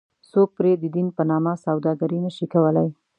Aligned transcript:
څوک 0.31 0.49
پرې 0.57 0.71
ددین 0.83 1.07
په 1.17 1.23
نامه 1.31 1.53
سوداګري 1.65 2.19
نه 2.25 2.31
شي 2.35 2.45
کولی. 2.53 2.87